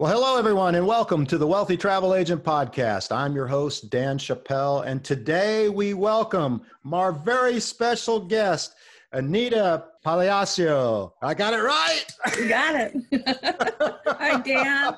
[0.00, 3.14] Well, hello, everyone, and welcome to the Wealthy Travel Agent Podcast.
[3.14, 8.76] I'm your host, Dan Chappell, and today we welcome our very special guest,
[9.12, 11.12] Anita Pagliasso.
[11.20, 12.06] I got it right.
[12.38, 12.94] You got it.
[14.06, 14.96] Hi, Dan.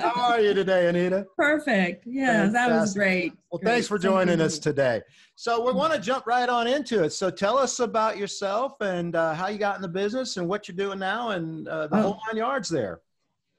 [0.00, 1.28] How are you today, Anita?
[1.36, 2.04] Perfect.
[2.04, 2.52] Yeah, Fantastic.
[2.54, 3.32] that was great.
[3.52, 3.70] Well, great.
[3.70, 5.02] thanks for joining us today.
[5.36, 7.10] So, we want to jump right on into it.
[7.10, 10.66] So, tell us about yourself and uh, how you got in the business and what
[10.66, 12.02] you're doing now and uh, the oh.
[12.02, 13.02] whole nine yards there.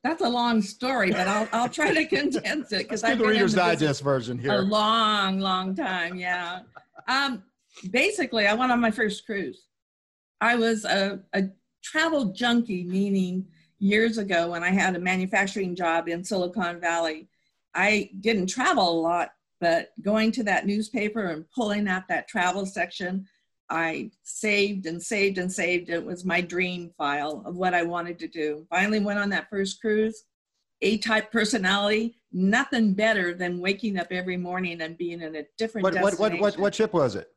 [0.03, 3.53] That's a long story, but I'll I'll try to condense it because I've the Reader's
[3.53, 4.53] Digest version here.
[4.53, 6.61] A long, long time, yeah.
[7.07, 7.43] Um,
[7.91, 9.67] basically, I went on my first cruise.
[10.39, 11.43] I was a, a
[11.83, 13.45] travel junkie, meaning
[13.81, 17.27] years ago when I had a manufacturing job in Silicon Valley,
[17.73, 22.65] I didn't travel a lot, but going to that newspaper and pulling out that travel
[22.65, 23.25] section
[23.71, 25.89] I saved and saved and saved.
[25.89, 28.67] It was my dream file of what I wanted to do.
[28.69, 30.25] Finally went on that first cruise.
[30.83, 35.83] A type personality, nothing better than waking up every morning and being in a different
[35.83, 36.19] what, destination.
[36.19, 37.29] What, what, what, what ship was it?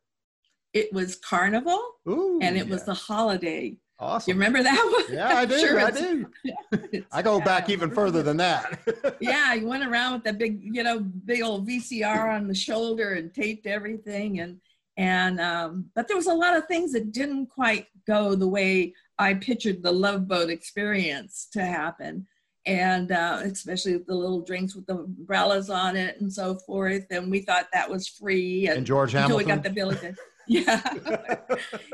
[0.72, 2.72] It was Carnival Ooh, and it yeah.
[2.72, 3.76] was the holiday.
[4.00, 4.30] Awesome.
[4.30, 5.16] You remember that one?
[5.16, 5.58] Yeah, I do.
[5.58, 6.26] sure I do.
[7.12, 8.80] I go back even further than that.
[9.20, 13.12] yeah, you went around with that big, you know, big old VCR on the shoulder
[13.12, 14.40] and taped everything.
[14.40, 14.58] And
[14.96, 18.94] and um, but there was a lot of things that didn't quite go the way
[19.18, 22.26] I pictured the love boat experience to happen,
[22.66, 27.06] and uh, especially the little drinks with the umbrellas on it and so forth.
[27.10, 28.68] And we thought that was free.
[28.68, 29.50] And, and George Hamilton.
[29.50, 29.94] Until we got the bill.
[30.48, 30.80] yeah.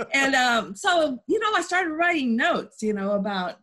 [0.14, 3.60] and um, so you know, I started writing notes, you know, about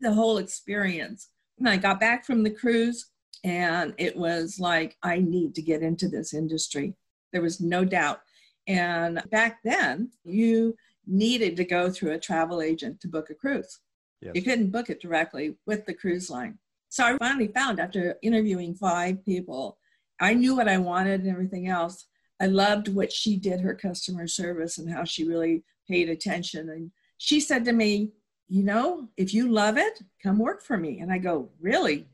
[0.00, 1.28] the whole experience.
[1.58, 3.06] And I got back from the cruise,
[3.44, 6.96] and it was like I need to get into this industry.
[7.32, 8.20] There was no doubt
[8.66, 10.76] and back then, you
[11.06, 13.80] needed to go through a travel agent to book a cruise.
[14.20, 14.32] Yes.
[14.34, 16.58] You couldn't book it directly with the cruise line.
[16.88, 19.78] So I finally found after interviewing five people,
[20.20, 22.06] I knew what I wanted and everything else.
[22.40, 26.70] I loved what she did, her customer service, and how she really paid attention.
[26.70, 28.12] And she said to me,
[28.48, 31.00] You know, if you love it, come work for me.
[31.00, 32.06] And I go, Really?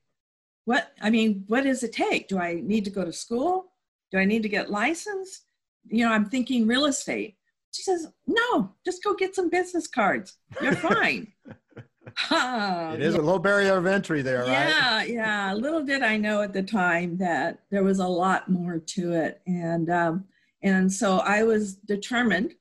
[0.65, 0.93] What?
[1.01, 2.29] I mean, what does it take?
[2.29, 3.73] Do I need to go to school?
[4.11, 5.50] Do I need to get licensed?
[5.91, 7.37] You know, I'm thinking real estate.
[7.73, 10.37] She says, no, just go get some business cards.
[10.61, 11.33] You're fine.
[12.31, 15.09] it is a low barrier of entry there, yeah, right?
[15.09, 15.55] Yeah, yeah.
[15.55, 19.41] Little did I know at the time that there was a lot more to it,
[19.47, 20.25] and um,
[20.63, 22.55] and so I was determined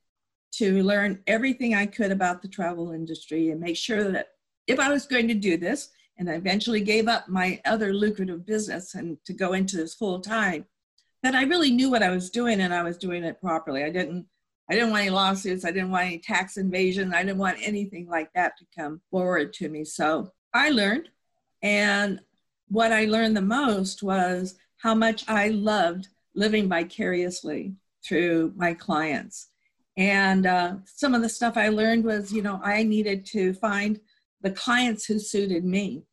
[0.53, 4.29] to learn everything I could about the travel industry and make sure that
[4.67, 8.45] if I was going to do this, and I eventually gave up my other lucrative
[8.45, 10.65] business and to go into this full time,
[11.23, 13.83] that I really knew what I was doing and I was doing it properly.
[13.83, 14.25] I didn't
[14.69, 15.65] I didn't want any lawsuits.
[15.65, 17.11] I didn't want any tax invasion.
[17.13, 19.83] I didn't want anything like that to come forward to me.
[19.83, 21.09] So I learned.
[21.63, 22.19] And
[22.67, 27.73] what I learned the most was how much I loved living vicariously
[28.05, 29.47] through my clients.
[29.97, 33.99] And uh, some of the stuff I learned was, you know, I needed to find
[34.41, 36.03] the clients who suited me.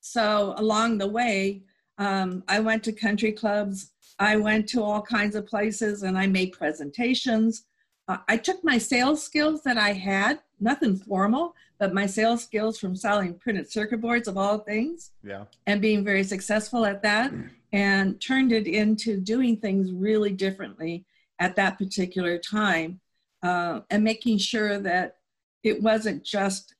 [0.00, 1.62] So along the way,
[1.98, 6.26] um, I went to country clubs I went to all kinds of places and I
[6.26, 7.64] made presentations.
[8.08, 12.78] Uh, I took my sales skills that I had, nothing formal, but my sales skills
[12.78, 15.10] from selling printed circuit boards of all things.
[15.22, 15.44] Yeah.
[15.66, 17.32] And being very successful at that
[17.72, 21.04] and turned it into doing things really differently
[21.38, 23.00] at that particular time
[23.42, 25.16] uh, and making sure that
[25.62, 26.74] it wasn't just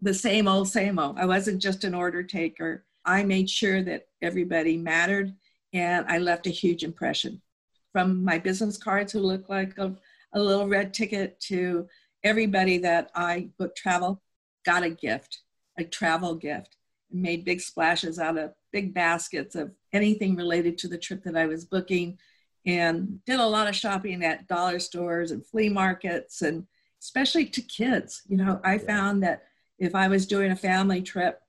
[0.00, 1.18] the same old, same old.
[1.18, 2.84] I wasn't just an order taker.
[3.04, 5.34] I made sure that everybody mattered
[5.72, 7.40] and I left a huge impression.
[7.92, 9.94] From my business cards who look like a,
[10.32, 11.86] a little red ticket to
[12.24, 14.22] everybody that I booked travel
[14.64, 15.40] got a gift,
[15.78, 16.76] a travel gift,
[17.10, 21.36] and made big splashes out of big baskets of anything related to the trip that
[21.36, 22.18] I was booking
[22.64, 26.66] and did a lot of shopping at dollar stores and flea markets and
[27.00, 28.22] especially to kids.
[28.28, 29.42] You know, I found that
[29.78, 31.42] if I was doing a family trip,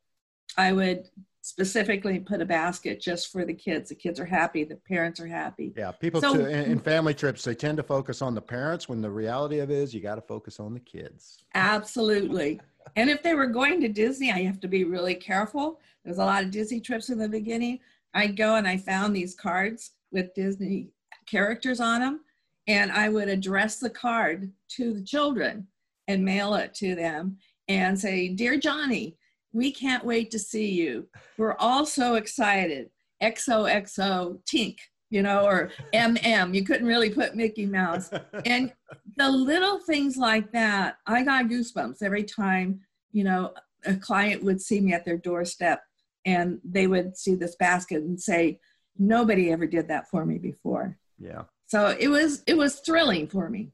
[0.58, 1.10] I would
[1.44, 3.90] specifically put a basket just for the kids.
[3.90, 5.74] The kids are happy, the parents are happy.
[5.76, 8.88] Yeah, people so, to, in, in, family trips they tend to focus on the parents
[8.88, 11.44] when the reality of it is you got to focus on the kids.
[11.54, 12.62] Absolutely.
[12.96, 15.82] and if they were going to Disney, I have to be really careful.
[16.06, 17.80] There's a lot of Disney trips in the beginning.
[18.14, 20.92] I'd go and I found these cards with Disney
[21.26, 22.22] characters on them,
[22.68, 25.68] and I would address the card to the children
[26.08, 29.18] and mail it to them and say, "Dear Johnny,
[29.54, 31.08] we can't wait to see you.
[31.38, 32.90] We're all so excited.
[33.22, 34.78] XOXO Tink,
[35.10, 36.54] you know, or MM.
[36.54, 38.10] You couldn't really put Mickey Mouse.
[38.46, 38.74] And
[39.16, 43.54] the little things like that, I got goosebumps every time, you know,
[43.86, 45.82] a client would see me at their doorstep
[46.26, 48.60] and they would see this basket and say,
[48.98, 51.44] "Nobody ever did that for me before." Yeah.
[51.68, 53.72] So it was it was thrilling for me.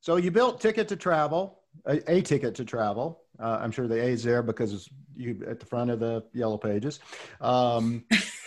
[0.00, 3.19] So you built Ticket to Travel, a, a ticket to travel.
[3.40, 6.58] Uh, I'm sure the A is there because you at the front of the yellow
[6.58, 7.00] pages.
[7.40, 8.04] Um,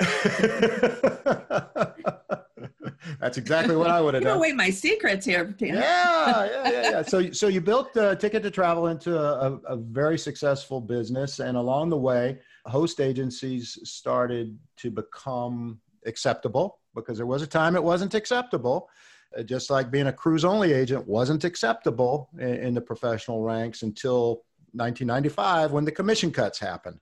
[3.19, 4.37] that's exactly what I would have done.
[4.37, 5.75] away my secrets here, Tim.
[5.75, 7.01] Yeah, yeah, yeah, yeah.
[7.07, 11.57] So, so you built uh, Ticket to Travel into a, a very successful business, and
[11.57, 17.83] along the way, host agencies started to become acceptable because there was a time it
[17.83, 18.89] wasn't acceptable.
[19.37, 23.81] Uh, just like being a cruise only agent wasn't acceptable in, in the professional ranks
[23.81, 26.99] until 1995 when the commission cuts happened.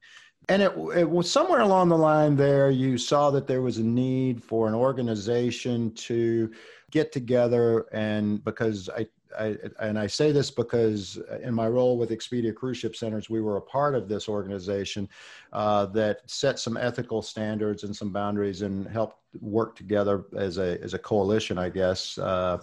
[0.49, 3.83] And it, it, was somewhere along the line there, you saw that there was a
[3.83, 6.51] need for an organization to
[6.89, 7.85] get together.
[7.93, 9.07] And because I,
[9.37, 13.39] I, and I say this because in my role with Expedia Cruise Ship Centers, we
[13.39, 15.07] were a part of this organization
[15.53, 20.81] uh, that set some ethical standards and some boundaries and helped work together as a,
[20.81, 22.17] as a coalition, I guess.
[22.17, 22.57] Uh,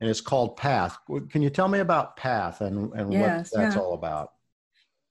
[0.00, 0.96] and it's called PATH.
[1.30, 3.82] Can you tell me about PATH and, and yes, what that's yeah.
[3.82, 4.32] all about?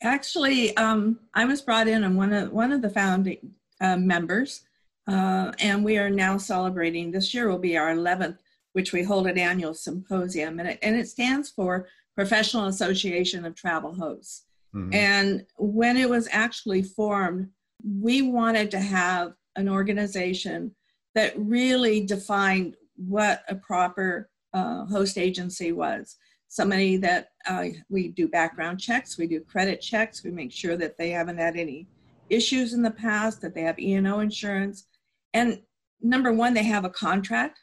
[0.06, 4.62] Actually, um, I was brought in and one of one of the founding uh, members,
[5.08, 7.12] uh, and we are now celebrating.
[7.12, 8.38] This year will be our 11th,
[8.74, 13.56] which we hold an annual symposium, and it, and it stands for Professional Association of
[13.56, 14.46] Travel Hosts.
[14.76, 14.94] Mm-hmm.
[14.94, 17.50] And when it was actually formed,
[17.84, 20.76] we wanted to have an organization
[21.16, 26.18] that really defined what a proper uh, host agency was
[26.56, 30.98] somebody that uh, we do background checks, we do credit checks, we make sure that
[30.98, 31.86] they haven't had any
[32.30, 34.88] issues in the past, that they have E&O insurance.
[35.34, 35.62] And
[36.02, 37.60] number one, they have a contract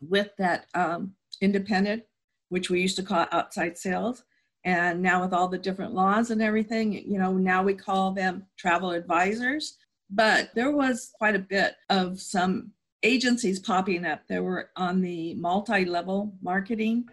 [0.00, 2.04] with that um, independent,
[2.50, 4.22] which we used to call outside sales.
[4.62, 8.46] And now with all the different laws and everything, you know, now we call them
[8.56, 9.76] travel advisors.
[10.08, 12.70] But there was quite a bit of some
[13.02, 14.20] agencies popping up.
[14.28, 17.08] There were on the multi-level marketing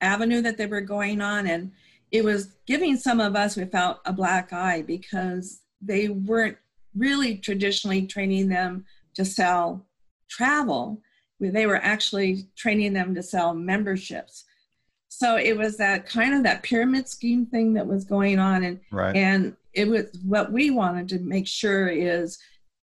[0.00, 1.72] avenue that they were going on and
[2.12, 6.56] it was giving some of us we felt a black eye because they weren't
[6.94, 8.84] really traditionally training them
[9.14, 9.84] to sell
[10.28, 11.00] travel
[11.38, 14.44] they were actually training them to sell memberships
[15.08, 18.80] so it was that kind of that pyramid scheme thing that was going on and
[18.90, 19.16] right.
[19.16, 22.38] and it was what we wanted to make sure is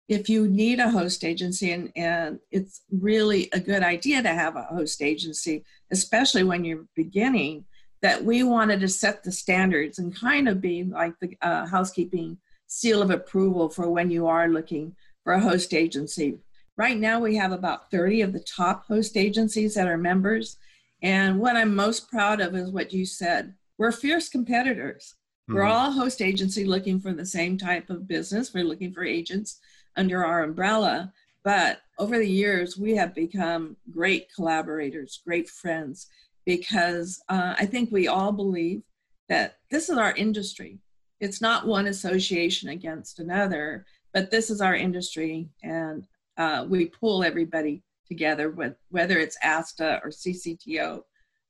[0.10, 4.56] if you need a host agency and, and it's really a good idea to have
[4.56, 7.66] a host agency especially when you're beginning
[8.04, 12.38] that we wanted to set the standards and kind of be like the uh, housekeeping
[12.68, 16.38] seal of approval for when you are looking for a host agency.
[16.76, 20.58] Right now we have about 30 of the top host agencies that are members
[21.02, 23.54] and what i'm most proud of is what you said.
[23.78, 25.16] We're fierce competitors.
[25.50, 25.56] Mm-hmm.
[25.56, 28.54] we're all host agency looking for the same type of business.
[28.54, 29.60] We're looking for agents
[29.96, 31.12] under our umbrella.
[31.44, 36.08] But over the years, we have become great collaborators, great friends,
[36.46, 38.82] because uh, I think we all believe
[39.30, 40.80] that this is our industry.
[41.20, 46.06] It's not one association against another, but this is our industry, and
[46.38, 51.02] uh, we pull everybody together, with, whether it's ASTA or CCTO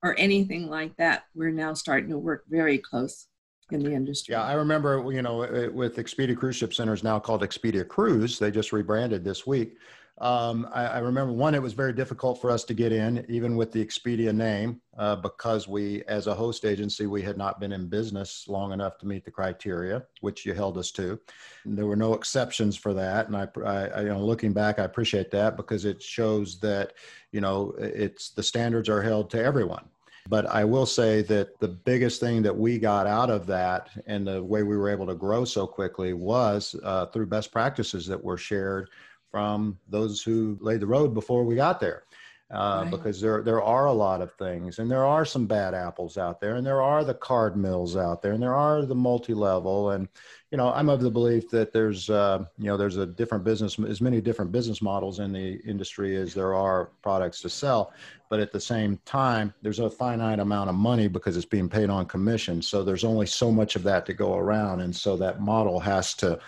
[0.04, 1.24] or anything like that.
[1.34, 3.28] We're now starting to work very close
[3.72, 4.34] in the industry.
[4.34, 8.52] Yeah, I remember, you know, with Expedia Cruise Ship Centers now called Expedia Cruise, they
[8.52, 9.78] just rebranded this week.
[10.20, 13.56] Um, I, I, remember one, it was very difficult for us to get in, even
[13.56, 17.74] with the Expedia name, uh, because we, as a host agency, we had not been
[17.74, 21.20] in business long enough to meet the criteria, which you held us to.
[21.66, 24.84] And there were no exceptions for that, and I, I, you know, looking back, I
[24.84, 26.94] appreciate that because it shows that,
[27.32, 29.86] you know, it's the standards are held to everyone.
[30.30, 34.26] But I will say that the biggest thing that we got out of that and
[34.26, 38.24] the way we were able to grow so quickly was uh, through best practices that
[38.24, 38.90] were shared
[39.30, 42.04] from those who laid the road before we got there.
[42.54, 42.92] Uh, right.
[42.92, 46.40] Because there there are a lot of things, and there are some bad apples out
[46.40, 50.08] there, and there are the card mills out there, and there are the multi-level, and
[50.52, 53.80] you know I'm of the belief that there's uh, you know there's a different business,
[53.80, 57.92] as many different business models in the industry as there are products to sell,
[58.30, 61.90] but at the same time there's a finite amount of money because it's being paid
[61.90, 65.42] on commission, so there's only so much of that to go around, and so that
[65.42, 66.40] model has to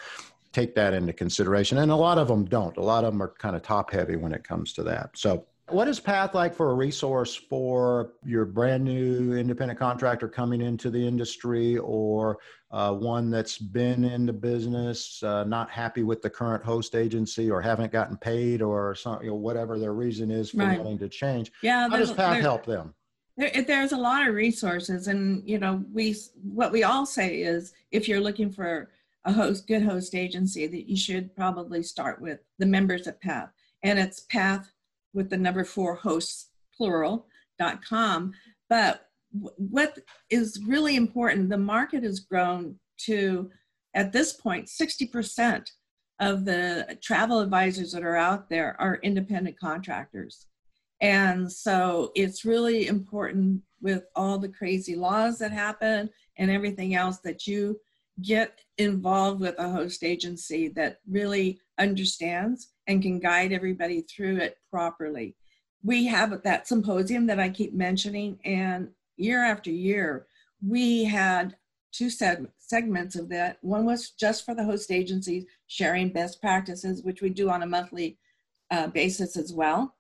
[0.54, 2.78] take that into consideration, and a lot of them don't.
[2.78, 5.10] A lot of them are kind of top heavy when it comes to that.
[5.16, 10.62] So what is Path like for a resource for your brand new independent contractor coming
[10.62, 12.38] into the industry or
[12.70, 17.50] uh, one that's been in the business, uh, not happy with the current host agency
[17.50, 20.78] or haven't gotten paid or some, you know, whatever their reason is for right.
[20.78, 21.52] wanting to change?
[21.64, 22.94] Yeah, How does Path help them?
[23.36, 27.74] There, there's a lot of resources and, you know, we, what we all say is
[27.92, 28.92] if you're looking for
[29.26, 33.50] a host, good host agency, that you should probably start with the members of PATH.
[33.82, 34.72] And it's PATH
[35.16, 37.26] with the number four hosts, plural,
[37.58, 38.34] dot com.
[38.70, 39.98] But what
[40.30, 43.50] is really important, the market has grown to,
[43.94, 45.66] at this point, 60%
[46.20, 50.46] of the travel advisors that are out there are independent contractors.
[51.02, 57.20] And so it's really important with all the crazy laws that happen and everything else
[57.20, 57.80] that you
[58.22, 64.58] get involved with a host agency that really understands and can guide everybody through it
[64.72, 65.36] properly.
[65.84, 70.28] We have that symposium that I keep mentioning, and year after year,
[70.66, 71.56] we had
[71.92, 73.58] two seg- segments of that.
[73.62, 77.68] One was just for the host agencies sharing best practices, which we do on a
[77.68, 78.18] monthly
[78.72, 79.96] uh, basis as well.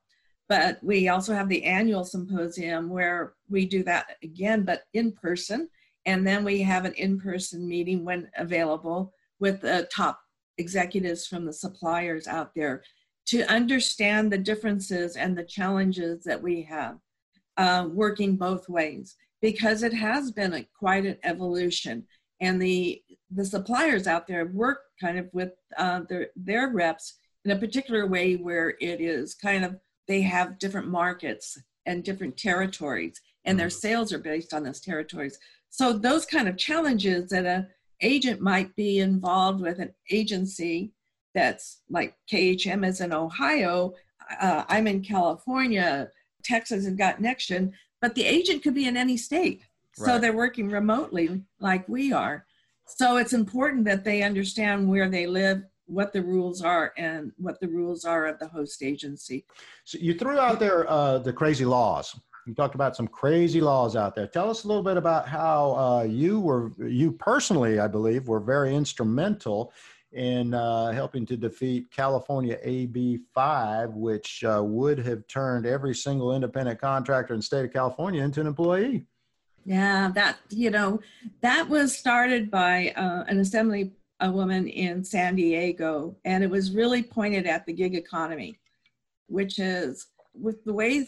[0.47, 5.69] But we also have the annual symposium where we do that again, but in person.
[6.05, 10.19] And then we have an in person meeting when available with the top
[10.57, 12.83] executives from the suppliers out there
[13.27, 16.97] to understand the differences and the challenges that we have
[17.57, 22.03] uh, working both ways because it has been a, quite an evolution
[22.41, 27.51] and the the suppliers out there work kind of with uh, their their reps in
[27.51, 33.19] a particular way where it is kind of they have different markets and different territories
[33.45, 33.87] and their mm-hmm.
[33.87, 35.37] sales are based on those territories
[35.69, 37.67] so those kind of challenges that a
[38.01, 40.91] agent might be involved with an agency
[41.33, 43.93] that's like khm is in ohio
[44.41, 46.09] uh, i'm in california
[46.43, 47.71] texas has got nexion
[48.01, 49.61] but the agent could be in any state
[49.99, 50.05] right.
[50.05, 52.45] so they're working remotely like we are
[52.87, 57.59] so it's important that they understand where they live what the rules are and what
[57.59, 59.45] the rules are of the host agency.
[59.83, 62.19] So you threw out there uh, the crazy laws.
[62.45, 64.27] You talked about some crazy laws out there.
[64.27, 68.39] Tell us a little bit about how uh, you were, you personally, I believe, were
[68.39, 69.73] very instrumental
[70.11, 76.35] in uh, helping to defeat California AB 5, which uh, would have turned every single
[76.35, 79.05] independent contractor in the state of California into an employee.
[79.65, 81.01] Yeah, that, you know,
[81.41, 86.71] that was started by uh, an assembly a woman in San Diego, and it was
[86.71, 88.57] really pointed at the gig economy,
[89.27, 91.07] which is with the way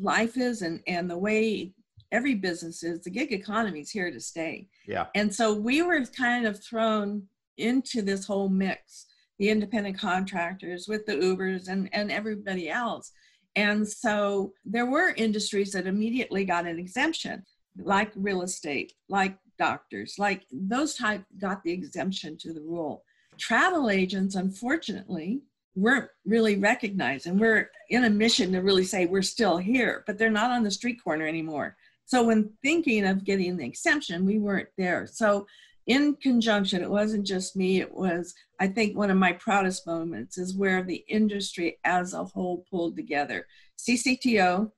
[0.00, 1.72] life is and, and the way
[2.12, 4.68] every business is, the gig economy is here to stay.
[4.86, 5.06] Yeah.
[5.14, 7.24] And so we were kind of thrown
[7.58, 9.06] into this whole mix,
[9.38, 13.12] the independent contractors with the Ubers and, and everybody else.
[13.56, 17.44] And so there were industries that immediately got an exemption,
[17.76, 23.04] like real estate, like doctors, like those type got the exemption to the rule.
[23.36, 25.42] Travel agents, unfortunately,
[25.78, 30.18] weren't really recognized, and we're in a mission to really say we're still here, but
[30.18, 31.76] they're not on the street corner anymore.
[32.04, 35.06] So when thinking of getting the exemption, we weren't there.
[35.06, 35.46] So
[35.86, 40.36] in conjunction, it wasn't just me, it was, I think, one of my proudest moments
[40.36, 43.46] is where the industry as a whole pulled together.
[43.78, 44.70] CCTO,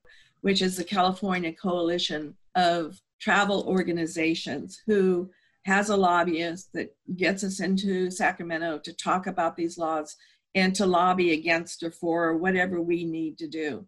[0.43, 5.31] which is the California Coalition of travel organizations who
[5.67, 10.17] has a lobbyist that gets us into Sacramento to talk about these laws
[10.55, 13.87] and to lobby against or for or whatever we need to do.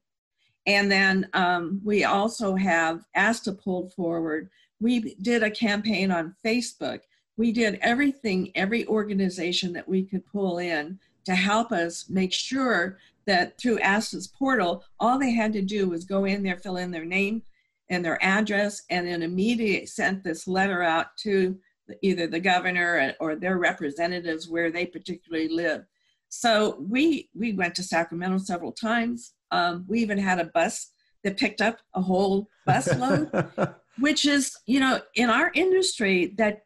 [0.67, 4.49] And then um, we also have ASTA pulled forward.
[4.81, 7.01] We did a campaign on Facebook.
[7.37, 12.99] We did everything, every organization that we could pull in to help us make sure
[13.27, 16.91] that through ASTA's portal, all they had to do was go in there, fill in
[16.91, 17.43] their name,
[17.89, 21.59] and their address, and then immediately sent this letter out to
[22.01, 25.85] either the governor or their representatives where they particularly live.
[26.35, 29.35] So we we went to Sacramento several times.
[29.51, 30.91] Um, we even had a bus
[31.25, 36.63] that picked up a whole busload, which is you know in our industry that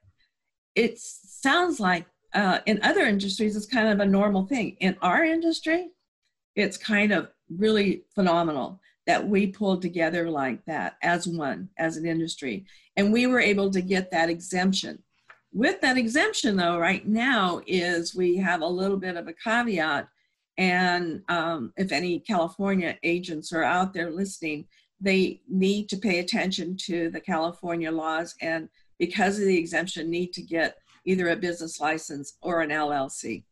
[0.77, 4.77] it sounds like uh, in other industries it's kind of a normal thing.
[4.79, 5.89] In our industry,
[6.55, 12.07] it's kind of really phenomenal that we pulled together like that as one, as an
[12.07, 12.67] industry.
[12.97, 15.03] And we were able to get that exemption.
[15.57, 20.07] With that exemption, though, right now is we have a little bit of a caveat.
[20.59, 24.67] And um, if any California agents are out there listening,
[25.01, 30.35] they need to pay attention to the California laws and because of the exemption need
[30.35, 33.45] to get either a business license or an LLC.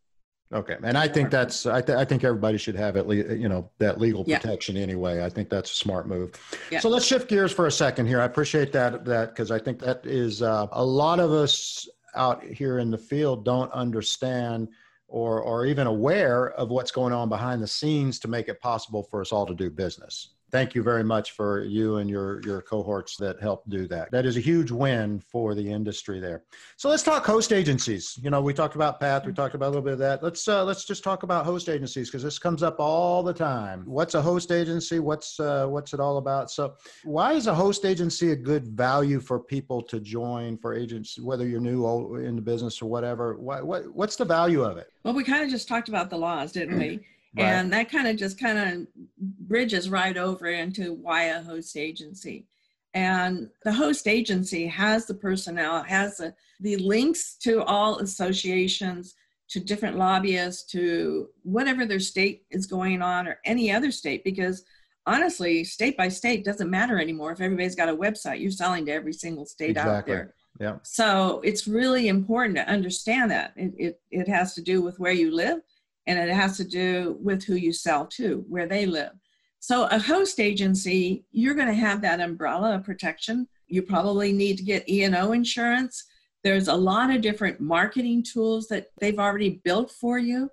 [0.53, 3.49] Okay, and I think that's I, th- I think everybody should have at least you
[3.49, 4.83] know that legal protection yeah.
[4.83, 5.25] anyway.
[5.25, 6.33] I think that's a smart move.
[6.71, 6.81] Yeah.
[6.81, 8.21] So let's shift gears for a second here.
[8.21, 12.45] I appreciate that that because I think that is uh, a lot of us out
[12.45, 14.69] here in the field don't understand
[15.09, 19.03] or or even aware of what's going on behind the scenes to make it possible
[19.03, 20.34] for us all to do business.
[20.55, 24.09] Thank you very much for you and your your cohorts that helped do that.
[24.13, 26.45] That is a huge win for the industry there.
[26.77, 28.17] So let's talk host agencies.
[28.23, 30.23] You know, we talked about Path, we talked about a little bit of that.
[30.23, 33.83] Let's uh, let's just talk about host agencies because this comes up all the time.
[33.85, 35.01] What's a host agency?
[35.01, 36.53] What's uh, what's it all about?
[36.53, 41.19] So why is a host agency a good value for people to join for agents,
[41.19, 43.37] whether you're new in the business or whatever?
[43.39, 44.87] What, what what's the value of it?
[45.03, 47.01] Well, we kind of just talked about the laws, didn't we?
[47.37, 47.47] Right.
[47.47, 48.87] And that kind of just kind of
[49.19, 52.47] bridges right over into why a host agency.
[52.95, 59.15] And the host agency has the personnel, has the, the links to all associations,
[59.49, 64.65] to different lobbyists, to whatever their state is going on or any other state, because
[65.07, 67.33] honestly, state by state doesn't matter anymore.
[67.33, 69.93] If everybody's got a website, you're selling to every single state exactly.
[69.95, 70.35] out there.
[70.61, 70.77] Yeah.
[70.83, 73.53] So it's really important to understand that.
[73.57, 75.59] It, it, it has to do with where you live
[76.07, 79.13] and it has to do with who you sell to, where they live.
[79.61, 83.49] So, a host agency, you're going to have that umbrella of protection.
[83.67, 86.05] You probably need to get E&O insurance.
[86.43, 90.51] There's a lot of different marketing tools that they've already built for you.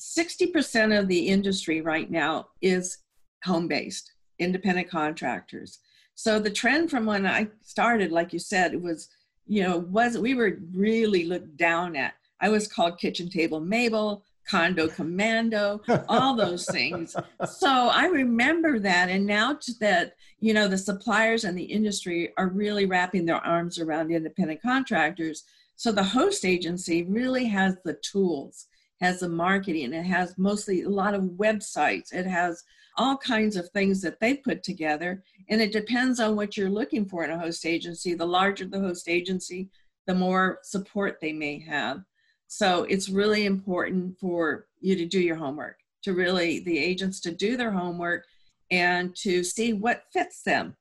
[0.00, 2.98] 60% of the industry right now is
[3.44, 5.80] home based, independent contractors.
[6.14, 9.10] So, the trend from when I started, like you said, it was,
[9.46, 12.14] you know, was we were really looked down at.
[12.40, 17.16] I was called Kitchen Table Mabel condo commando all those things.
[17.46, 22.48] So i remember that and now that you know the suppliers and the industry are
[22.48, 25.44] really wrapping their arms around independent contractors.
[25.76, 28.66] So the host agency really has the tools
[29.00, 32.62] has the marketing it has mostly a lot of websites it has
[32.96, 35.22] all kinds of things that they put together.
[35.48, 38.14] And it depends on what you're looking for in a host agency.
[38.14, 39.68] The larger the host agency
[40.06, 42.02] the more support they may have
[42.48, 47.32] so it's really important for you to do your homework, to really, the agents to
[47.32, 48.24] do their homework
[48.70, 50.76] and to see what fits them.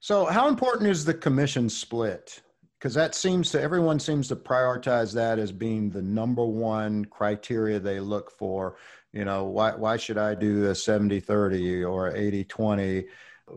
[0.00, 2.40] So, how important is the commission split?
[2.78, 7.78] Because that seems to, everyone seems to prioritize that as being the number one criteria
[7.78, 8.76] they look for.
[9.12, 13.04] You know, why, why should I do a 70 30 or 80 20?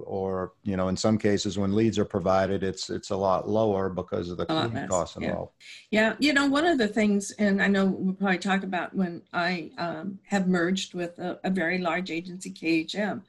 [0.06, 3.90] Or you know in some cases when leads are provided it's it's a lot lower
[3.90, 5.52] because of the costs involved
[5.92, 6.10] yeah.
[6.10, 9.22] yeah you know one of the things and i know we'll probably talk about when
[9.34, 13.22] i um, have merged with a, a, very large agency khm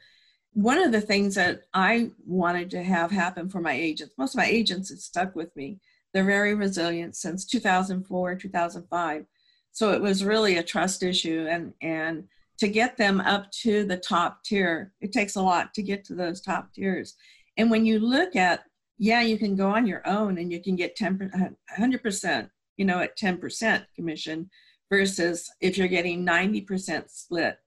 [0.53, 4.39] one of the things that i wanted to have happen for my agents most of
[4.39, 5.79] my agents have stuck with me.
[6.13, 9.27] They're very resilient since 2004 2005
[9.73, 13.97] so it was really a trust issue and and to get them up to the
[13.97, 14.93] top tier.
[15.01, 17.15] It takes a lot to get to those top tiers.
[17.57, 18.65] And when you look at,
[18.99, 23.01] yeah, you can go on your own and you can get 10, 100%, you know,
[23.01, 24.49] at 10% commission
[24.91, 27.59] versus if you're getting 90% split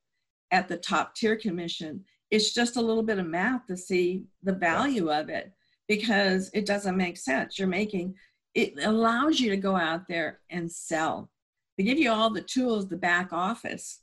[0.52, 2.04] at the top tier commission.
[2.32, 5.52] It's just a little bit of math to see the value of it
[5.88, 7.58] because it doesn't make sense.
[7.58, 8.15] You're making,
[8.54, 11.30] it allows you to go out there and sell.
[11.78, 14.00] They give you all the tools, the back office,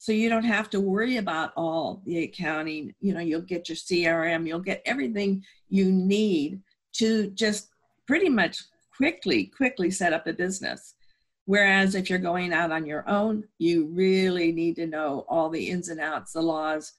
[0.00, 2.94] so you don't have to worry about all the accounting.
[3.00, 6.62] You know you'll get your crm you'll get everything you need
[6.94, 7.68] to just
[8.06, 8.64] pretty much
[8.96, 10.94] quickly quickly set up a business.
[11.44, 15.68] Whereas if you're going out on your own you really need to know all the
[15.68, 16.92] ins and outs the laws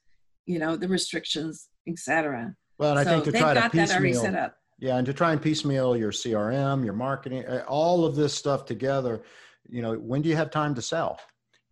[0.45, 4.97] you know the restrictions etc well and so i think to try to piecemeal yeah
[4.97, 9.21] and to try and piecemeal your crm your marketing eh, all of this stuff together
[9.69, 11.19] you know when do you have time to sell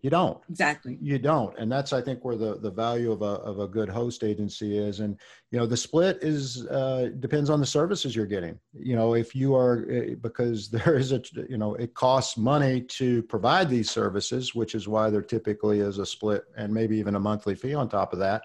[0.01, 0.39] you don't.
[0.49, 0.97] Exactly.
[1.01, 1.57] You don't.
[1.57, 4.77] And that's i think where the, the value of a, of a good host agency
[4.77, 5.01] is.
[5.01, 5.19] And
[5.51, 8.57] you know the split is uh, depends on the services you're getting.
[8.73, 12.81] You know if you are eh, because there is a you know it costs money
[12.81, 17.15] to provide these services which is why there typically is a split and maybe even
[17.15, 18.43] a monthly fee on top of that.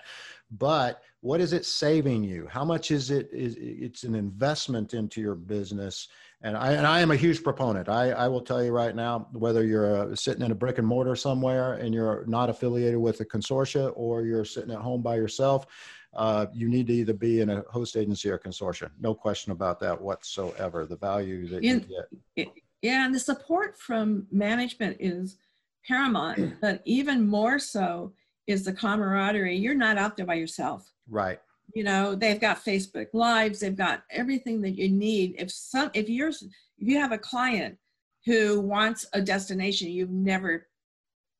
[0.50, 2.46] But what is it saving you?
[2.50, 6.08] How much is it is it's an investment into your business
[6.44, 7.88] and I, and I am a huge proponent.
[7.88, 10.86] I, I will tell you right now, whether you're uh, sitting in a brick and
[10.86, 15.16] mortar somewhere and you're not affiliated with a consortia or you're sitting at home by
[15.16, 15.66] yourself,
[16.12, 18.90] uh, you need to either be in a host agency or consortia.
[19.00, 20.84] No question about that whatsoever.
[20.84, 21.80] The value that you
[22.36, 22.52] get.
[22.82, 25.38] Yeah, and the support from management is
[25.88, 28.12] paramount, but even more so
[28.46, 29.56] is the camaraderie.
[29.56, 30.92] You're not out there by yourself.
[31.08, 31.40] Right
[31.74, 35.34] you know they've got facebook lives they've got everything that you need.
[35.38, 36.42] If some if you're if
[36.78, 37.78] you have a client
[38.26, 40.66] who wants a destination you've never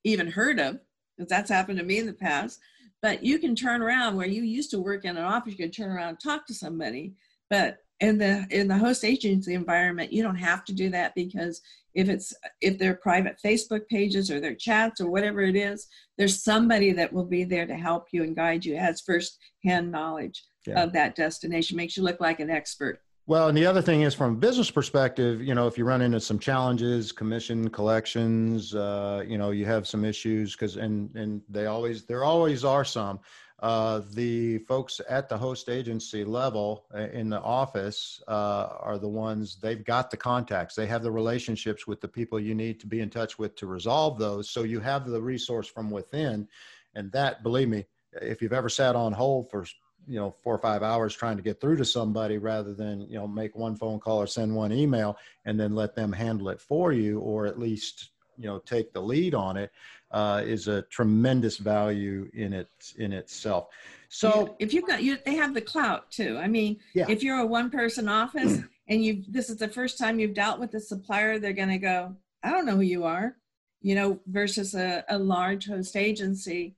[0.04, 0.78] even heard of
[1.16, 2.60] because that's happened to me in the past
[3.02, 5.70] but you can turn around where you used to work in an office you can
[5.70, 7.14] turn around and talk to somebody
[7.50, 11.60] but in the in the host agency environment you don't have to do that because
[11.94, 15.86] if it's if they're private facebook pages or their chats or whatever it is
[16.18, 19.90] there's somebody that will be there to help you and guide you has first hand
[19.90, 20.82] knowledge yeah.
[20.82, 24.14] of that destination makes you look like an expert well, and the other thing is
[24.14, 29.24] from a business perspective, you know, if you run into some challenges, commission collections, uh,
[29.26, 33.18] you know, you have some issues because, and, and they always, there always are some.
[33.64, 39.08] Uh, the folks at the host agency level uh, in the office uh, are the
[39.08, 40.74] ones they've got the contacts.
[40.74, 43.66] They have the relationships with the people you need to be in touch with to
[43.66, 44.50] resolve those.
[44.50, 46.46] So you have the resource from within.
[46.94, 47.86] And that believe me
[48.20, 49.64] if you've ever sat on hold for
[50.06, 53.16] you know four or five hours trying to get through to somebody rather than you
[53.16, 56.60] know make one phone call or send one email and then let them handle it
[56.60, 59.72] for you or at least you know take the lead on it
[60.14, 63.68] uh, is a tremendous value in it in itself
[64.08, 67.06] so yeah, if you've got you they have the clout too i mean yeah.
[67.08, 70.58] if you're a one person office and you this is the first time you've dealt
[70.58, 73.36] with a supplier they're going to go i don't know who you are
[73.82, 76.76] you know versus a, a large host agency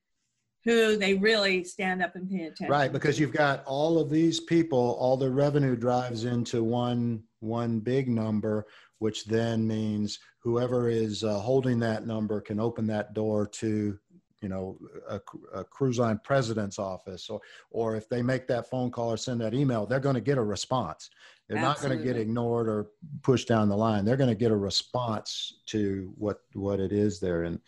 [0.66, 2.66] who they really stand up and pay attention.
[2.68, 7.78] Right, because you've got all of these people, all the revenue drives into one one
[7.78, 8.66] big number,
[8.98, 13.98] which then means whoever is uh, holding that number can open that door to
[14.42, 14.78] you know
[15.08, 15.20] a,
[15.54, 19.40] a cruise line president's office or or if they make that phone call or send
[19.40, 21.10] that email they're going to get a response
[21.48, 21.88] they're Absolutely.
[21.88, 22.86] not going to get ignored or
[23.22, 27.18] pushed down the line they're going to get a response to what what it is
[27.18, 27.58] there and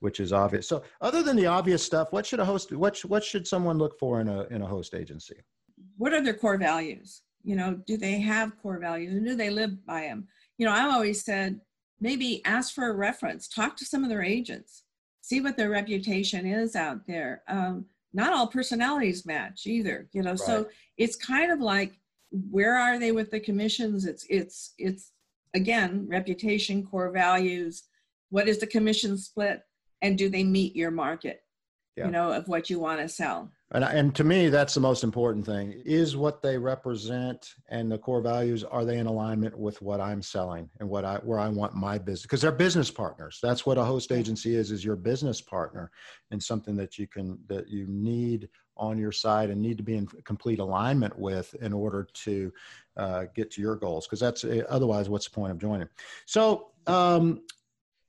[0.00, 0.68] which is obvious.
[0.68, 3.98] So, other than the obvious stuff, what should a host what what should someone look
[3.98, 5.36] for in a in a host agency?
[5.96, 7.22] What are their core values?
[7.44, 10.28] You know, do they have core values and do they live by them?
[10.58, 11.60] You know, I've always said
[12.00, 14.82] maybe ask for a reference, talk to some of their agents,
[15.20, 17.42] see what their reputation is out there.
[17.48, 20.30] Um, not all personalities match either, you know.
[20.30, 20.38] Right.
[20.38, 21.98] So it's kind of like
[22.50, 24.06] where are they with the commissions?
[24.06, 25.12] It's it's it's
[25.54, 27.84] again reputation, core values.
[28.30, 29.62] What is the commission split?
[30.02, 31.42] and do they meet your market
[31.96, 32.06] yeah.
[32.06, 35.04] you know of what you want to sell and, and to me that's the most
[35.04, 39.80] important thing is what they represent and the core values are they in alignment with
[39.82, 42.22] what i'm selling and what i where i want my business?
[42.22, 43.38] Because they're business partners.
[43.42, 45.90] That's what a host agency is is your business partner
[46.30, 49.96] and something that you can that you need on your side and need to be
[49.96, 52.52] in complete alignment with in order to
[52.96, 54.06] uh, get to your goals.
[54.06, 55.88] Because that's otherwise what's the point of joining?
[56.26, 57.40] So um,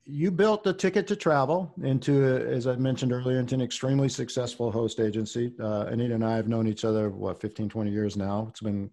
[0.10, 4.72] you built a ticket to travel into, as I mentioned earlier, into an extremely successful
[4.72, 5.54] host agency.
[5.60, 8.48] Uh, Anita and I have known each other, what, 15, 20 years now.
[8.50, 8.90] It's been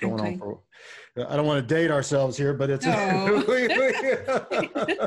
[0.00, 0.32] going okay.
[0.32, 0.58] on for,
[1.28, 3.44] I don't want to date ourselves here, but it's, no.
[3.48, 4.98] we, we,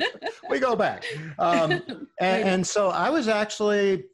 [0.49, 1.03] we, go back.
[1.37, 1.71] Um,
[2.21, 4.05] and, and, so I was actually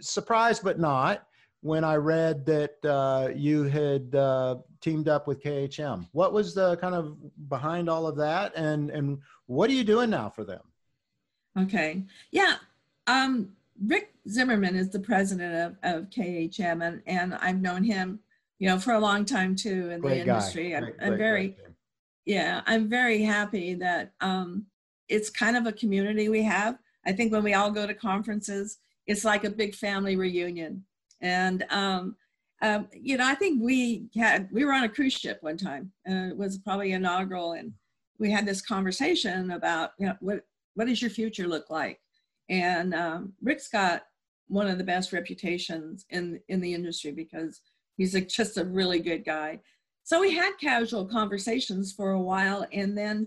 [0.00, 1.26] surprised, but not,
[1.62, 6.08] when I read that uh, you had uh, teamed up with KHM.
[6.12, 7.16] What was the kind of
[7.48, 9.18] behind all of that, and and
[9.50, 10.60] what are you doing now for them?
[11.58, 12.54] Okay, yeah,
[13.08, 13.50] um,
[13.84, 18.20] Rick Zimmerman is the president of, of KHM, and and I've known him,
[18.60, 20.76] you know, for a long time too in great the industry.
[20.76, 21.56] I'm, great, I'm great, very,
[22.26, 24.66] yeah, I'm very happy that um,
[25.08, 26.78] it's kind of a community we have.
[27.04, 30.84] I think when we all go to conferences, it's like a big family reunion,
[31.20, 32.14] and um,
[32.62, 35.90] um, you know, I think we had we were on a cruise ship one time.
[36.08, 37.72] Uh, it was probably inaugural, and
[38.20, 41.98] we had this conversation about you know what what does your future look like?
[42.48, 44.02] And um, Rick's got
[44.46, 47.62] one of the best reputations in in the industry because
[47.96, 49.60] he's a, just a really good guy.
[50.04, 53.26] So we had casual conversations for a while, and then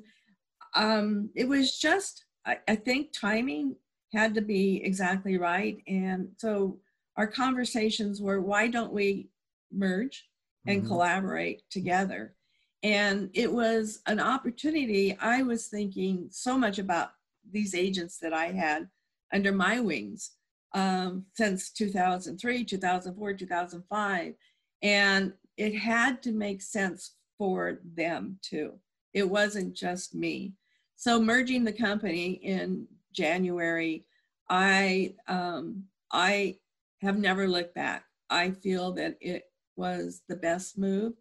[0.76, 3.76] um, it was just I, I think timing
[4.14, 6.78] had to be exactly right, and so
[7.18, 9.30] our conversations were why don't we
[9.72, 10.30] merge
[10.68, 10.88] and mm-hmm.
[10.88, 12.36] collaborate together
[12.84, 17.12] and it was an opportunity i was thinking so much about
[17.52, 18.88] these agents that i had
[19.34, 20.32] under my wings
[20.76, 24.34] um, since 2003 2004 2005
[24.82, 28.74] and it had to make sense for them too
[29.14, 30.54] it wasn't just me
[30.96, 34.06] so merging the company in january
[34.50, 36.56] i um, i
[37.04, 38.06] have never looked back.
[38.30, 39.44] I feel that it
[39.76, 41.14] was the best move.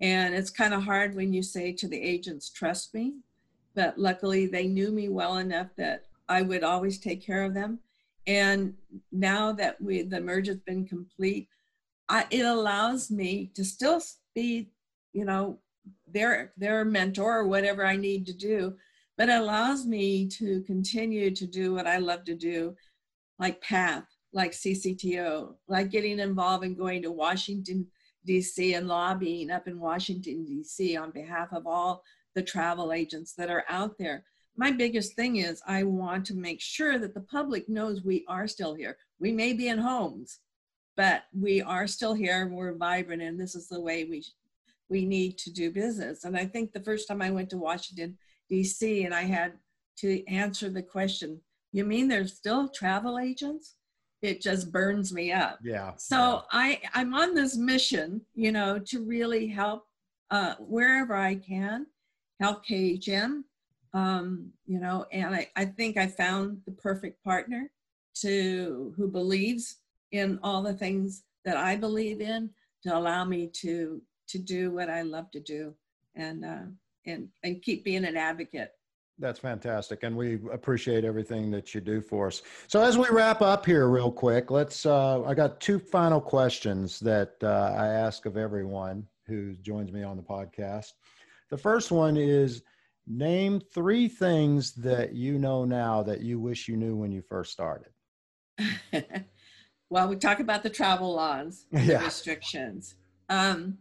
[0.00, 3.14] And it's kind of hard when you say to the agents, trust me.
[3.74, 7.80] But luckily, they knew me well enough that I would always take care of them.
[8.26, 8.74] And
[9.12, 11.48] now that we the merge has been complete,
[12.08, 14.02] I, it allows me to still
[14.34, 14.70] be,
[15.12, 15.58] you know,
[16.06, 18.74] their their mentor or whatever I need to do,
[19.16, 22.76] but it allows me to continue to do what I love to do,
[23.38, 27.86] like Path, like CCTO, like getting involved and going to Washington,
[28.26, 28.74] D.C.
[28.74, 30.96] and lobbying up in Washington, D.C.
[30.96, 32.02] on behalf of all
[32.34, 34.24] the travel agents that are out there.
[34.56, 38.46] My biggest thing is I want to make sure that the public knows we are
[38.46, 38.98] still here.
[39.18, 40.40] We may be in homes,
[40.96, 44.24] but we are still here and we're vibrant and this is the way we
[44.90, 46.24] we need to do business.
[46.24, 48.18] And I think the first time I went to Washington
[48.50, 49.52] DC and I had
[49.98, 51.40] to answer the question,
[51.72, 53.76] you mean there's still travel agents?
[54.22, 55.58] It just burns me up.
[55.62, 55.92] Yeah.
[55.96, 56.40] So yeah.
[56.52, 59.86] I I'm on this mission, you know, to really help
[60.30, 61.86] uh, wherever I can,
[62.38, 63.42] help KHM,
[63.92, 67.70] um, you know, and I, I think I found the perfect partner
[68.20, 69.76] to who believes
[70.12, 72.50] in all the things that I believe in
[72.82, 75.74] to allow me to to do what I love to do
[76.14, 76.66] and uh,
[77.06, 78.72] and and keep being an advocate.
[79.20, 82.40] That's fantastic, and we appreciate everything that you do for us.
[82.68, 84.86] So as we wrap up here, real quick, let's.
[84.86, 90.02] Uh, I got two final questions that uh, I ask of everyone who joins me
[90.02, 90.92] on the podcast.
[91.50, 92.62] The first one is
[93.06, 97.52] name three things that you know now that you wish you knew when you first
[97.52, 97.92] started.
[99.90, 101.98] well, we talk about the travel laws, yeah.
[101.98, 102.94] the restrictions.
[103.28, 103.78] Um,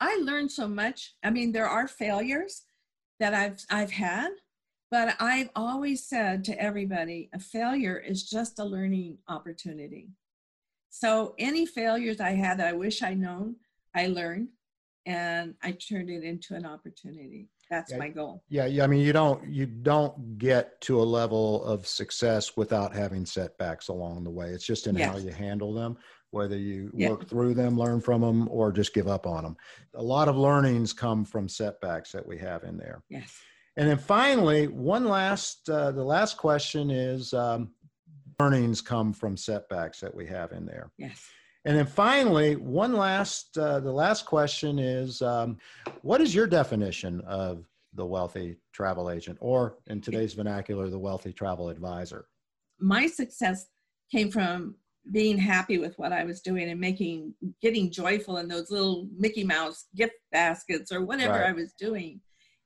[0.00, 1.14] I learned so much.
[1.22, 2.62] I mean, there are failures
[3.22, 4.30] that I've I've had,
[4.90, 10.08] but I've always said to everybody, a failure is just a learning opportunity.
[10.90, 13.56] So any failures I had that I wish I'd known,
[13.94, 14.48] I learned
[15.06, 17.48] and I turned it into an opportunity.
[17.70, 18.42] That's yeah, my goal.
[18.48, 18.82] Yeah, yeah.
[18.82, 23.86] I mean, you don't you don't get to a level of success without having setbacks
[23.86, 24.48] along the way.
[24.48, 25.08] It's just in yes.
[25.08, 25.96] how you handle them
[26.32, 27.10] whether you yeah.
[27.10, 29.56] work through them, learn from them, or just give up on them.
[29.94, 33.02] A lot of learnings come from setbacks that we have in there.
[33.08, 33.32] Yes.
[33.76, 37.70] And then finally, one last, uh, the last question is um,
[38.40, 40.90] learnings come from setbacks that we have in there.
[40.98, 41.22] Yes.
[41.64, 45.58] And then finally, one last, uh, the last question is um,
[46.02, 47.64] what is your definition of
[47.94, 52.24] the wealthy travel agent, or in today's vernacular, the wealthy travel advisor?
[52.80, 53.66] My success
[54.10, 54.74] came from
[55.10, 59.44] being happy with what I was doing and making getting joyful in those little Mickey
[59.44, 61.48] Mouse gift baskets or whatever right.
[61.48, 62.20] I was doing.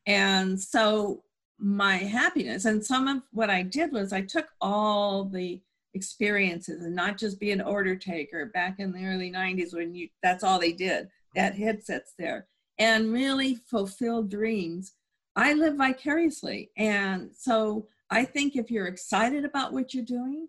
[0.07, 1.23] And so
[1.59, 5.61] my happiness and some of what I did was I took all the
[5.95, 10.09] experiences and not just be an order taker back in the early 90s when you
[10.23, 12.47] that's all they did that headsets there
[12.79, 14.93] and really fulfill dreams
[15.37, 20.47] i live vicariously and so i think if you're excited about what you're doing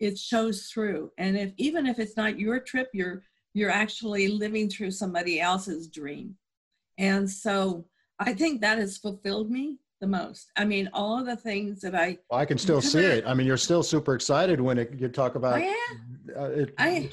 [0.00, 1.12] it shows through.
[1.18, 5.88] And if even if it's not your trip you're you're actually living through somebody else's
[5.88, 6.36] dream.
[6.98, 7.86] And so
[8.18, 10.50] i think that has fulfilled me the most.
[10.56, 13.24] I mean all of the things that i well, i can still see it.
[13.26, 15.74] I mean you're still super excited when it, you talk about I,
[16.36, 17.10] uh, it, I,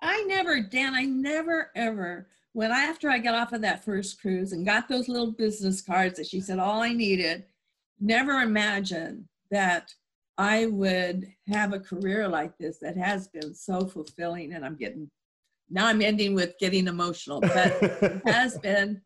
[0.00, 4.20] I never dan i never ever when I, after i got off of that first
[4.20, 7.44] cruise and got those little business cards that she said all i needed
[8.00, 9.94] never imagined that
[10.38, 15.10] I would have a career like this that has been so fulfilling and I'm getting
[15.70, 19.00] now I'm ending with getting emotional, but it has been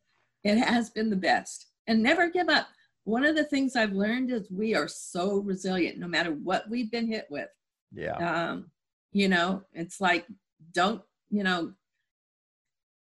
[0.45, 1.67] it has been the best.
[1.89, 2.67] And never give up.
[3.05, 6.91] One of the things I've learned is we are so resilient no matter what we've
[6.91, 7.49] been hit with.
[7.93, 8.17] Yeah.
[8.17, 8.71] Um,
[9.13, 10.27] you know, it's like
[10.73, 11.73] don't, you know,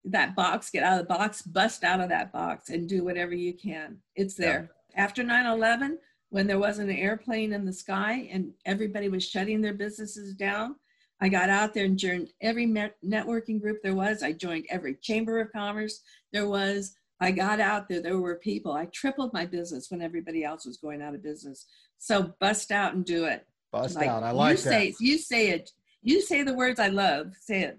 [0.05, 3.35] that box, get out of the box, bust out of that box and do whatever
[3.35, 3.99] you can.
[4.17, 4.71] It's there.
[4.95, 5.03] Yeah.
[5.05, 5.99] After 9 11,
[6.31, 10.77] when there wasn't an airplane in the sky and everybody was shutting their businesses down.
[11.21, 14.23] I got out there and joined every networking group there was.
[14.23, 16.01] I joined every chamber of commerce
[16.33, 16.95] there was.
[17.21, 18.73] I got out there, there were people.
[18.73, 21.67] I tripled my business when everybody else was going out of business.
[21.99, 23.47] So bust out and do it.
[23.71, 24.23] Bust like, out.
[24.23, 24.71] I like you that.
[24.71, 25.71] Say, you say it.
[26.03, 27.33] You say the words I love.
[27.39, 27.79] Say it.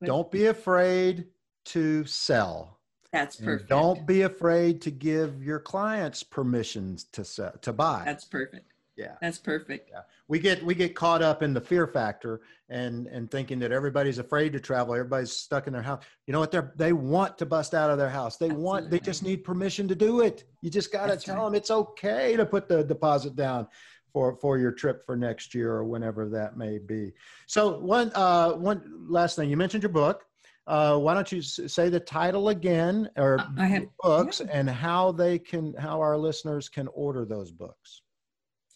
[0.00, 1.26] But, Don't be afraid
[1.66, 2.75] to sell.
[3.16, 3.70] That's perfect.
[3.70, 8.02] And don't be afraid to give your clients permissions to sell, to buy.
[8.04, 8.72] That's perfect.
[8.96, 9.12] Yeah.
[9.20, 9.90] That's perfect.
[9.92, 10.00] Yeah.
[10.28, 14.18] We get we get caught up in the fear factor and and thinking that everybody's
[14.18, 16.02] afraid to travel, everybody's stuck in their house.
[16.26, 16.50] You know what?
[16.50, 18.36] They they want to bust out of their house.
[18.36, 18.64] They Absolutely.
[18.64, 20.44] want they just need permission to do it.
[20.62, 21.44] You just got to tell right.
[21.44, 23.68] them it's okay to put the deposit down
[24.12, 27.12] for for your trip for next year or whenever that may be.
[27.46, 30.24] So one uh one last thing, you mentioned your book
[30.66, 34.50] uh, why don't you say the title again or have, books yeah.
[34.52, 38.02] and how they can how our listeners can order those books.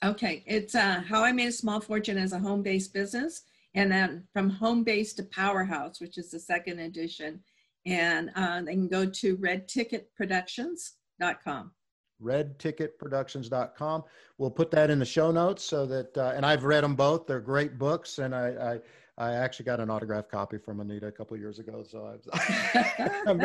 [0.05, 3.43] Okay it's uh, how i made a small fortune as a home-based business
[3.75, 7.43] and then from home base to powerhouse which is the second edition.
[7.87, 11.73] And uh, they can go to redticketproductions.com
[12.23, 14.05] redticketproductions.com
[14.37, 17.27] we'll put that in the show notes so that uh, and i've read them both.
[17.27, 18.81] They're great books and i, I
[19.21, 23.33] I actually got an autographed copy from Anita a couple years ago, so I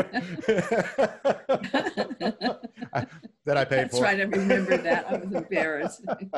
[3.44, 4.06] that I paid That's for.
[4.06, 4.22] right.
[4.22, 5.06] I remember that.
[5.10, 6.06] I was embarrassed.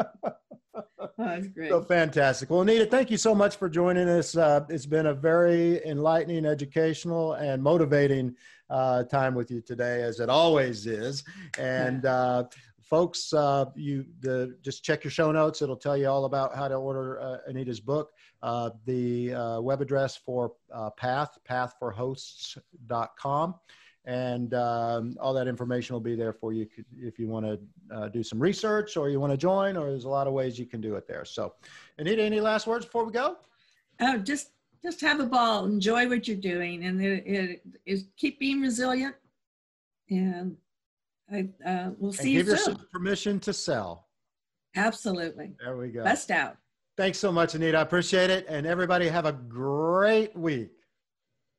[0.76, 0.82] oh,
[1.20, 1.70] that's great.
[1.70, 2.50] So fantastic.
[2.50, 4.36] Well, Anita, thank you so much for joining us.
[4.36, 8.36] Uh, it's been a very enlightening, educational, and motivating
[8.72, 11.24] uh, time with you today, as it always is.
[11.60, 12.46] And uh,
[12.82, 15.62] folks, uh, you the, just check your show notes.
[15.62, 18.10] It'll tell you all about how to order uh, Anita's book.
[18.44, 23.56] Uh, the uh, web address for uh, Path, pathforhosts.com.
[24.06, 26.66] And um, all that information will be there for you
[26.98, 27.60] if you want to
[27.94, 30.58] uh, do some research or you want to join, or there's a lot of ways
[30.58, 31.26] you can do it there.
[31.26, 31.56] So,
[31.98, 33.36] Anita, any last words before we go?
[34.00, 38.40] Oh, just just have a ball, enjoy what you're doing, and it, it is keep
[38.40, 39.16] being resilient.
[40.10, 40.56] And
[41.30, 42.76] I uh, we'll see and you give soon.
[42.76, 44.08] yourself permission to sell.
[44.76, 45.52] Absolutely.
[45.60, 46.06] There we go.
[46.06, 46.56] Best out.
[46.98, 47.78] Thanks so much, Anita.
[47.78, 48.48] I appreciate it.
[48.50, 50.72] And everybody have a great week.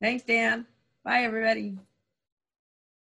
[0.01, 0.65] Thanks, Dan.
[1.03, 1.77] Bye, everybody.